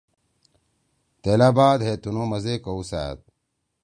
[1.21, 3.17] تیلا بعد ہے تنُو مزے کؤسأد۔